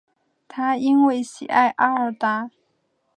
[0.47, 2.49] 他因为喜爱阿尔达。